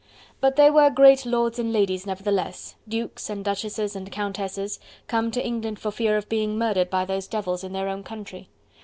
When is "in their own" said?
7.63-8.01